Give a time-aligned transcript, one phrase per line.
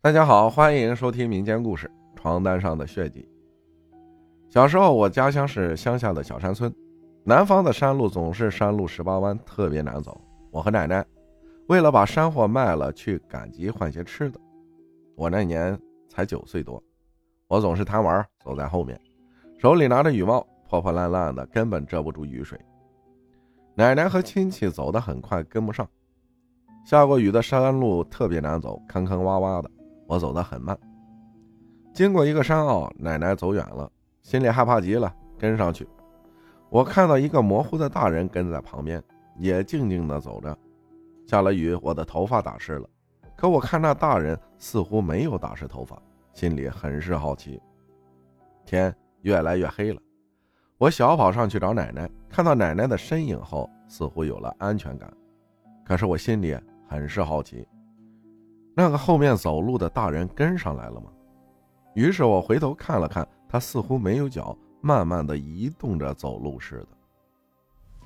[0.00, 3.28] 大家好，欢迎收听民间故事《床单上的血迹》。
[4.48, 6.72] 小时候，我家乡是乡下的小山村，
[7.24, 10.20] 南方的山路总是山路十八弯，特别难走。
[10.52, 11.04] 我和奶奶
[11.66, 14.38] 为了把山货卖了去赶集换些吃的，
[15.16, 15.76] 我那年
[16.08, 16.80] 才九岁多，
[17.48, 18.98] 我总是贪玩，走在后面，
[19.58, 22.56] 手里拿着雨帽，破破烂烂的，根本遮不住雨水。
[23.74, 25.86] 奶奶和亲戚走得很快，跟不上。
[26.86, 29.68] 下过雨的山路特别难走，坑坑洼洼的。
[30.08, 30.76] 我走得很慢，
[31.92, 33.88] 经过一个山坳，奶奶走远了，
[34.22, 35.86] 心里害怕极了，跟上去。
[36.70, 39.02] 我看到一个模糊的大人跟在旁边，
[39.36, 40.56] 也静静地走着。
[41.26, 42.88] 下了雨，我的头发打湿了，
[43.36, 46.00] 可我看那大人似乎没有打湿头发，
[46.32, 47.60] 心里很是好奇。
[48.64, 50.00] 天越来越黑了，
[50.78, 55.12] 我小跑上去找奶奶，看到奶奶的身影后，似乎有了安全感，
[55.84, 56.56] 可是我心里
[56.88, 57.68] 很是好奇。
[58.78, 61.10] 那个后面走路的大人跟上来了吗？
[61.94, 66.88] 于是我回头看了看，他似乎没有脚，慢慢的移动着走路似的。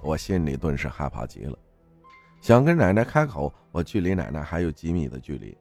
[0.00, 1.58] 我心里顿时害怕极了，
[2.40, 5.54] 想跟奶奶开口，我距离奶奶还有几米的距离，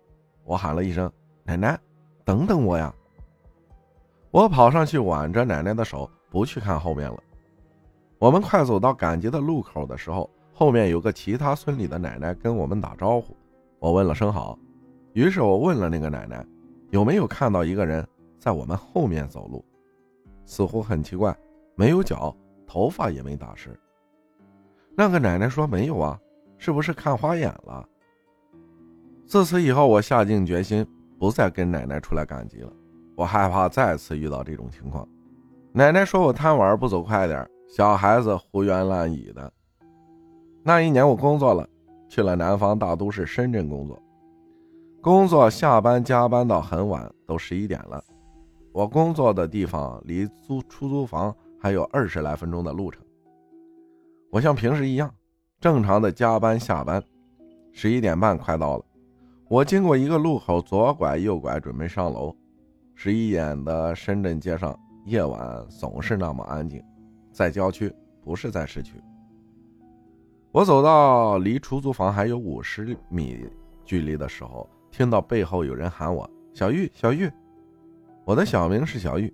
[0.45, 1.11] 我喊了一声
[1.43, 1.77] ：“奶奶，
[2.23, 2.95] 等等我呀！”
[4.31, 7.21] 我跑上去挽着奶奶的手，不去看后面了。
[8.17, 13.35] 我们快走到赶集的路口的时候，后面有个其他村里的奶奶跟我们打招呼，
[13.77, 14.57] 我问了声好。
[15.13, 16.45] 于是我问了那个奶奶，
[16.89, 18.07] 有没有看到一个人
[18.39, 19.63] 在我们后面走路，
[20.45, 21.35] 似乎很奇怪，
[21.75, 23.77] 没有脚，头发也没打湿。
[24.95, 26.19] 那个奶奶说没有啊，
[26.57, 27.87] 是不是看花眼了？
[29.25, 30.85] 自此以后，我下定决心
[31.17, 32.71] 不再跟奶奶出来赶集了，
[33.15, 35.07] 我害怕再次遇到这种情况。
[35.71, 39.51] 奶奶说我贪玩不走快点，小孩子胡言乱语的。
[40.63, 41.67] 那一年我工作了，
[42.09, 43.97] 去了南方大都市深圳工作。
[45.01, 48.03] 工作下班加班到很晚，都十一点了。
[48.71, 53.03] 我工作的地方离租出租房还有二十来分钟的路程。
[54.29, 55.11] 我像平时一样，
[55.59, 57.01] 正常的加班下班。
[57.71, 58.85] 十一点半快到了，
[59.49, 62.35] 我经过一个路口，左拐右拐，准备上楼。
[62.93, 66.79] 十一点的深圳街上，夜晚总是那么安静，
[67.31, 67.91] 在郊区，
[68.23, 69.01] 不是在市区。
[70.51, 73.49] 我走到离出租房还有五十米
[73.83, 74.69] 距离的时候。
[74.91, 77.31] 听到背后有人喊我“小玉，小玉”，
[78.25, 79.33] 我的小名是小玉。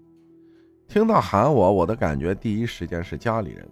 [0.87, 3.67] 听到喊我，我的感觉第一时间是家里人。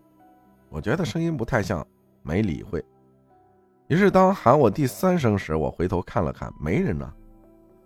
[0.68, 1.85] 我觉得声音不太像，
[2.23, 2.84] 没理会。
[3.88, 7.13] 于是当喊我第三声时，我回头看了看，没人呢。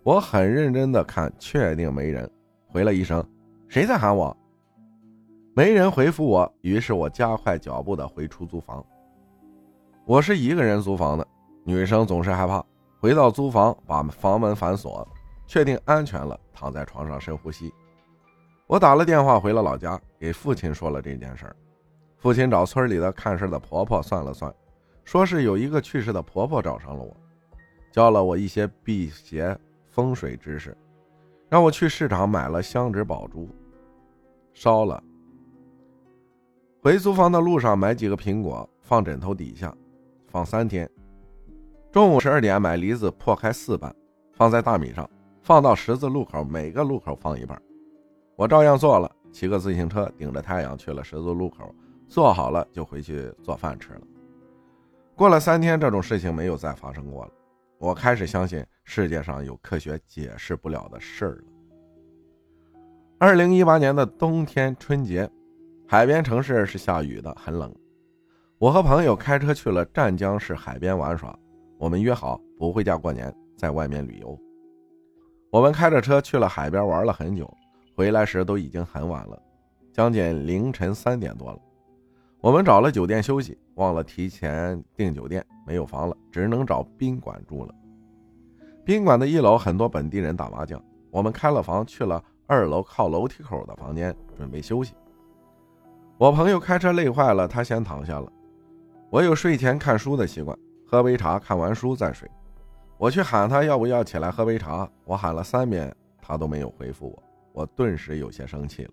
[0.02, 2.28] 我很认真的看，确定没人，
[2.66, 3.22] 回了一声
[3.68, 4.34] ：“谁在喊我？”
[5.54, 8.84] 没人回复我，于是我加快脚步的回出租房。
[10.06, 11.28] 我是一个人租房的，
[11.64, 12.64] 女生总是害怕。
[13.00, 15.08] 回到租房，把房门反锁，
[15.46, 17.72] 确定安全了，躺在床上深呼吸。
[18.66, 21.56] 我打了电话回了老家，给父亲说了这件事儿。
[22.18, 24.54] 父亲找村里的看事的婆婆算了算，
[25.02, 27.16] 说是有一个去世的婆婆找上了我，
[27.90, 30.76] 教了我一些辟邪风水知识，
[31.48, 33.48] 让我去市场买了香纸宝珠，
[34.52, 35.02] 烧了。
[36.82, 39.74] 回租房的路上买几个苹果放枕头底下，
[40.28, 40.88] 放三天。
[41.92, 43.92] 中午十二点买梨子，破开四瓣，
[44.34, 45.10] 放在大米上，
[45.42, 47.60] 放到十字路口，每个路口放一半。
[48.36, 51.74] 我照样做了，骑个自行车，顶着太阳去了十字路口，
[52.06, 54.02] 做好了就回去做饭吃了。
[55.16, 57.32] 过了三天，这种事情没有再发生过了。
[57.78, 61.44] 我开始相信世界上有科学解释不了的事儿了。
[63.18, 65.28] 二零一八年的冬天春节，
[65.88, 67.74] 海边城市是下雨的，很冷。
[68.58, 71.36] 我和朋友开车去了湛江市海边玩耍。
[71.80, 74.38] 我们约好不回家过年，在外面旅游。
[75.50, 77.50] 我们开着车去了海边玩了很久，
[77.96, 79.42] 回来时都已经很晚了，
[79.90, 81.58] 将近凌晨三点多了。
[82.42, 87.74] 我们找了酒店休息，忘了提前订酒店，没有房了，只能找宾馆住了。
[88.84, 90.78] 宾馆的一楼很多本地人打麻将，
[91.10, 94.92] 我们开了房去了二楼靠楼梯口的房间准备休息。
[96.18, 98.30] 我朋友开车累坏了，他先躺下了。
[99.08, 100.54] 我有睡前看书的习惯。
[100.90, 102.28] 喝杯茶，看完书再睡。
[102.98, 107.22] 我去喊他要不要起来喝杯茶，我喊了三遍，他都没有回复我。
[107.52, 108.90] 我顿时有些生气了，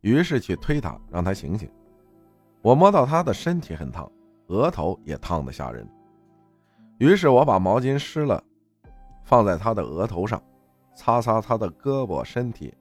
[0.00, 1.70] 于是去推他，让他醒醒。
[2.62, 4.10] 我摸到他的身体很烫，
[4.48, 5.88] 额头也烫得吓人。
[6.98, 8.42] 于是我把毛巾湿了，
[9.22, 10.42] 放在他的额头上，
[10.96, 12.74] 擦擦他的胳膊、身体。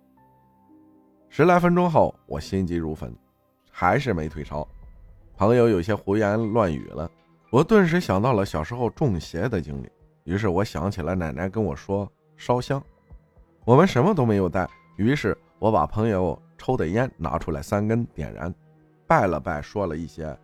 [1.30, 3.16] 十来分钟后，我心急如焚，
[3.70, 4.68] 还是没退烧。
[5.38, 7.08] 朋友有些胡言乱语了。
[7.54, 9.88] 我顿时想到了小时候中邪的经历，
[10.24, 12.84] 于是我想起了奶奶跟我说烧香。
[13.64, 14.68] 我们什么都没有带，
[14.98, 18.52] 于是我把朋友抽的烟拿出来三根点燃，
[19.06, 20.36] 拜了拜，说了一些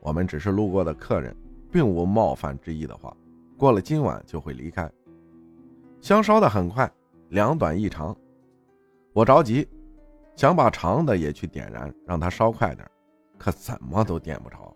[0.00, 1.36] 我们只是路过的客人，
[1.70, 3.14] 并无冒犯之意的话。
[3.58, 4.90] 过了今晚就会离开。
[6.00, 6.90] 香烧的很快，
[7.28, 8.16] 两短一长。
[9.12, 9.68] 我着急，
[10.36, 12.90] 想把长的也去点燃，让它烧快点，
[13.36, 14.74] 可怎么都点不着。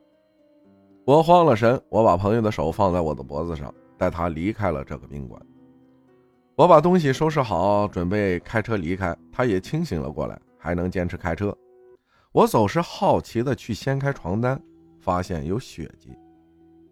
[1.11, 5.43] 我慌了神，我把朋友的手放在我的脖子上，带他离开了这个宾馆。
[6.55, 9.17] 我把东西收拾好，准备开车离开。
[9.33, 11.53] 他也清醒了过来，还能坚持开车。
[12.31, 14.63] 我总是好奇的去掀开床单，
[15.01, 16.17] 发现有血迹，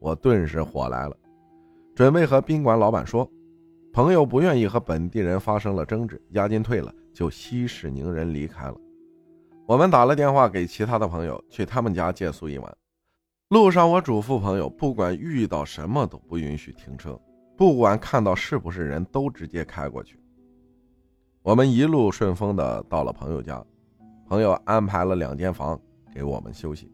[0.00, 1.16] 我顿时火来了。
[1.94, 3.30] 准备和宾馆老板说，
[3.92, 8.74] 朋友不愿意和本地人发生了争执，押金退了，就息事宁人离开了。
[9.64, 12.76] 我们打了电话给其他的朋友，去他们家借宿一晚。
[13.48, 17.18] 路上，我嘱咐朋友，不管遇到什么都不允许停车，
[17.56, 20.20] 不管看到是不是人都直接开过去。
[21.42, 23.64] 我们一路顺风的到了朋友家，
[24.26, 25.80] 朋友安排了两间房
[26.14, 26.92] 给我们休息。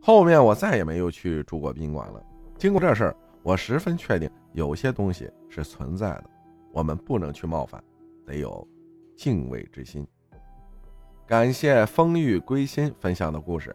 [0.00, 2.22] 后面我再也没有去住过宾馆了。
[2.58, 3.16] 经过这事儿。
[3.44, 6.24] 我十分确定，有些东西是存在的，
[6.70, 7.82] 我们不能去冒犯，
[8.24, 8.64] 得有
[9.16, 10.06] 敬畏之心。
[11.26, 13.74] 感谢风玉归心分享的故事，